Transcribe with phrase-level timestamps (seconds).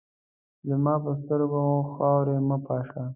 [0.67, 1.63] زما پر سترګو
[1.93, 3.03] خاوري مه پاشه!